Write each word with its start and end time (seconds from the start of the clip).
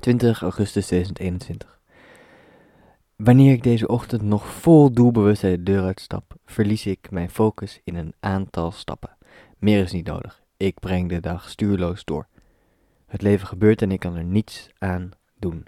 20 0.00 0.42
augustus 0.42 0.86
2021. 0.86 1.80
Wanneer 3.16 3.52
ik 3.52 3.62
deze 3.62 3.88
ochtend 3.88 4.22
nog 4.22 4.46
vol 4.46 4.92
doelbewustheid 4.92 5.56
de 5.56 5.62
deur 5.62 5.82
uitstap, 5.82 6.34
verlies 6.46 6.86
ik 6.86 7.10
mijn 7.10 7.30
focus 7.30 7.80
in 7.84 7.94
een 7.94 8.14
aantal 8.20 8.70
stappen. 8.70 9.16
Meer 9.58 9.82
is 9.82 9.92
niet 9.92 10.06
nodig. 10.06 10.42
Ik 10.56 10.80
breng 10.80 11.08
de 11.08 11.20
dag 11.20 11.48
stuurloos 11.48 12.04
door. 12.04 12.26
Het 13.06 13.22
leven 13.22 13.46
gebeurt 13.46 13.82
en 13.82 13.92
ik 13.92 14.00
kan 14.00 14.16
er 14.16 14.24
niets 14.24 14.70
aan 14.78 15.10
doen. 15.38 15.66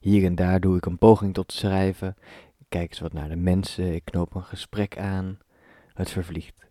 Hier 0.00 0.24
en 0.24 0.34
daar 0.34 0.60
doe 0.60 0.76
ik 0.76 0.86
een 0.86 0.98
poging 0.98 1.34
tot 1.34 1.52
schrijven, 1.52 2.16
kijk 2.68 2.90
eens 2.90 3.00
wat 3.00 3.12
naar 3.12 3.28
de 3.28 3.36
mensen, 3.36 3.94
ik 3.94 4.04
knoop 4.04 4.34
een 4.34 4.42
gesprek 4.42 4.98
aan. 4.98 5.38
Het 5.94 6.10
vervliegt. 6.10 6.68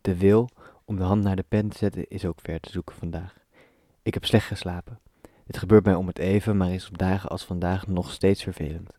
De 0.00 0.16
wil 0.16 0.48
om 0.84 0.96
de 0.96 1.02
hand 1.02 1.22
naar 1.22 1.36
de 1.36 1.44
pen 1.48 1.68
te 1.68 1.78
zetten 1.78 2.08
is 2.08 2.24
ook 2.24 2.40
ver 2.42 2.60
te 2.60 2.70
zoeken 2.70 2.94
vandaag. 2.94 3.34
Ik 4.02 4.14
heb 4.14 4.24
slecht 4.24 4.46
geslapen. 4.46 5.00
Dit 5.46 5.58
gebeurt 5.58 5.84
mij 5.84 5.94
om 5.94 6.06
het 6.06 6.18
even, 6.18 6.56
maar 6.56 6.72
is 6.72 6.88
op 6.88 6.98
dagen 6.98 7.28
als 7.28 7.44
vandaag 7.44 7.86
nog 7.86 8.10
steeds 8.10 8.42
vervelend. 8.42 8.92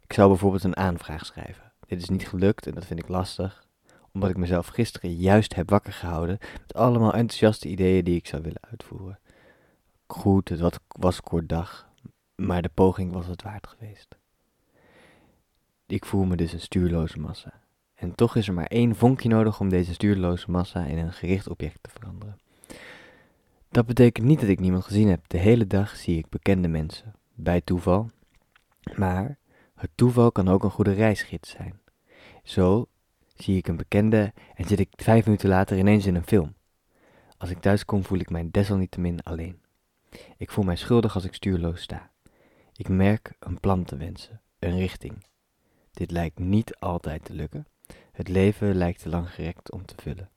Ik 0.00 0.12
zou 0.12 0.28
bijvoorbeeld 0.28 0.64
een 0.64 0.76
aanvraag 0.76 1.26
schrijven. 1.26 1.72
Dit 1.86 2.02
is 2.02 2.08
niet 2.08 2.28
gelukt 2.28 2.66
en 2.66 2.74
dat 2.74 2.84
vind 2.84 2.98
ik 2.98 3.08
lastig, 3.08 3.64
omdat 4.12 4.30
ik 4.30 4.36
mezelf 4.36 4.66
gisteren 4.66 5.14
juist 5.14 5.54
heb 5.54 5.70
wakker 5.70 5.92
gehouden 5.92 6.38
met 6.60 6.74
allemaal 6.74 7.12
enthousiaste 7.12 7.68
ideeën 7.68 8.04
die 8.04 8.16
ik 8.16 8.26
zou 8.26 8.42
willen 8.42 8.62
uitvoeren. 8.70 9.18
Goed, 10.06 10.48
het 10.48 10.78
was 10.88 11.20
kort 11.20 11.48
dag, 11.48 11.88
maar 12.34 12.62
de 12.62 12.70
poging 12.74 13.12
was 13.12 13.26
het 13.26 13.42
waard 13.42 13.66
geweest. 13.66 14.16
Ik 15.86 16.04
voel 16.04 16.24
me 16.24 16.36
dus 16.36 16.52
een 16.52 16.60
stuurloze 16.60 17.18
massa. 17.18 17.52
En 17.94 18.14
toch 18.14 18.36
is 18.36 18.48
er 18.48 18.54
maar 18.54 18.66
één 18.66 18.96
vonkje 18.96 19.28
nodig 19.28 19.60
om 19.60 19.68
deze 19.68 19.92
stuurloze 19.92 20.50
massa 20.50 20.84
in 20.84 20.98
een 20.98 21.12
gericht 21.12 21.48
object 21.48 21.78
te 21.82 21.90
veranderen. 21.90 22.21
Dat 23.72 23.86
betekent 23.86 24.26
niet 24.26 24.40
dat 24.40 24.48
ik 24.48 24.60
niemand 24.60 24.84
gezien 24.84 25.08
heb. 25.08 25.28
De 25.28 25.38
hele 25.38 25.66
dag 25.66 25.96
zie 25.96 26.18
ik 26.18 26.28
bekende 26.28 26.68
mensen, 26.68 27.14
bij 27.34 27.60
toeval. 27.60 28.10
Maar 28.96 29.38
het 29.74 29.90
toeval 29.94 30.32
kan 30.32 30.48
ook 30.48 30.64
een 30.64 30.70
goede 30.70 30.92
reisgids 30.92 31.50
zijn. 31.50 31.80
Zo 32.42 32.86
zie 33.34 33.56
ik 33.56 33.68
een 33.68 33.76
bekende 33.76 34.32
en 34.54 34.64
zit 34.64 34.78
ik 34.78 34.88
vijf 34.96 35.24
minuten 35.24 35.48
later 35.48 35.78
ineens 35.78 36.06
in 36.06 36.14
een 36.14 36.26
film. 36.26 36.54
Als 37.36 37.50
ik 37.50 37.60
thuis 37.60 37.84
kom 37.84 38.04
voel 38.04 38.18
ik 38.18 38.30
mij 38.30 38.48
desalniettemin 38.50 39.22
alleen. 39.22 39.60
Ik 40.36 40.50
voel 40.50 40.64
mij 40.64 40.76
schuldig 40.76 41.14
als 41.14 41.24
ik 41.24 41.34
stuurloos 41.34 41.82
sta. 41.82 42.10
Ik 42.76 42.88
merk 42.88 43.32
een 43.38 43.60
plan 43.60 43.84
te 43.84 43.96
wensen, 43.96 44.40
een 44.58 44.78
richting. 44.78 45.26
Dit 45.90 46.10
lijkt 46.10 46.38
niet 46.38 46.76
altijd 46.78 47.24
te 47.24 47.34
lukken. 47.34 47.66
Het 48.12 48.28
leven 48.28 48.74
lijkt 48.74 49.02
te 49.02 49.08
lang 49.08 49.30
gerekt 49.30 49.72
om 49.72 49.84
te 49.84 49.94
vullen. 49.96 50.30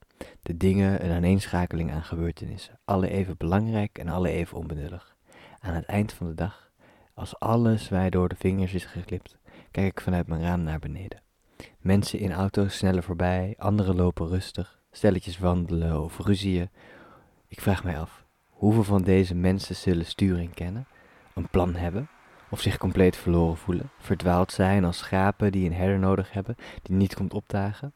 De 0.45 0.57
dingen 0.57 1.05
een 1.05 1.11
aaneenschakeling 1.11 1.91
aan 1.91 2.03
gebeurtenissen, 2.03 2.79
alle 2.83 3.09
even 3.09 3.37
belangrijk 3.37 3.97
en 3.97 4.07
alle 4.07 4.29
even 4.29 4.57
onbenullig. 4.57 5.15
Aan 5.59 5.73
het 5.73 5.85
eind 5.85 6.13
van 6.13 6.27
de 6.27 6.33
dag, 6.33 6.71
als 7.13 7.39
alles 7.39 7.89
mij 7.89 8.09
door 8.09 8.29
de 8.29 8.35
vingers 8.35 8.73
is 8.73 8.85
geklipt, 8.85 9.37
kijk 9.71 9.87
ik 9.87 10.01
vanuit 10.01 10.27
mijn 10.27 10.41
raam 10.41 10.63
naar 10.63 10.79
beneden. 10.79 11.21
Mensen 11.79 12.19
in 12.19 12.31
auto's 12.31 12.77
snellen 12.77 13.03
voorbij, 13.03 13.55
anderen 13.57 13.95
lopen 13.95 14.27
rustig, 14.27 14.79
stelletjes 14.91 15.37
wandelen 15.37 16.03
of 16.03 16.19
ruzieën. 16.19 16.69
Ik 17.47 17.61
vraag 17.61 17.83
mij 17.83 17.99
af, 17.99 18.25
hoeveel 18.49 18.83
van 18.83 19.01
deze 19.01 19.35
mensen 19.35 19.75
zullen 19.75 20.05
sturing 20.05 20.53
kennen, 20.53 20.87
een 21.33 21.49
plan 21.49 21.75
hebben, 21.75 22.09
of 22.49 22.61
zich 22.61 22.77
compleet 22.77 23.15
verloren 23.15 23.57
voelen, 23.57 23.89
verdwaald 23.99 24.51
zijn 24.51 24.85
als 24.85 24.97
schapen 24.97 25.51
die 25.51 25.65
een 25.65 25.75
herder 25.75 25.99
nodig 25.99 26.31
hebben, 26.31 26.55
die 26.81 26.95
niet 26.95 27.15
komt 27.15 27.33
opdagen? 27.33 27.93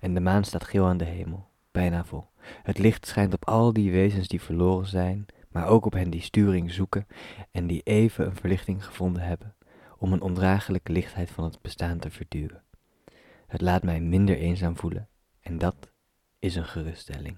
En 0.00 0.14
de 0.14 0.20
maan 0.20 0.44
staat 0.44 0.64
geel 0.64 0.86
aan 0.86 0.96
de 0.96 1.04
hemel, 1.04 1.50
bijna 1.72 2.04
vol. 2.04 2.30
Het 2.62 2.78
licht 2.78 3.06
schijnt 3.06 3.34
op 3.34 3.48
al 3.48 3.72
die 3.72 3.92
wezens 3.92 4.28
die 4.28 4.40
verloren 4.40 4.86
zijn, 4.86 5.26
maar 5.48 5.66
ook 5.66 5.86
op 5.86 5.92
hen 5.92 6.10
die 6.10 6.20
sturing 6.20 6.72
zoeken 6.72 7.06
en 7.50 7.66
die 7.66 7.82
even 7.82 8.26
een 8.26 8.36
verlichting 8.36 8.84
gevonden 8.84 9.22
hebben 9.22 9.54
om 9.98 10.12
een 10.12 10.22
ondraaglijke 10.22 10.92
lichtheid 10.92 11.30
van 11.30 11.44
het 11.44 11.62
bestaan 11.62 11.98
te 11.98 12.10
verduwen. 12.10 12.62
Het 13.46 13.60
laat 13.60 13.82
mij 13.82 14.00
minder 14.00 14.36
eenzaam 14.36 14.76
voelen 14.76 15.08
en 15.40 15.58
dat 15.58 15.90
is 16.38 16.54
een 16.54 16.64
geruststelling. 16.64 17.36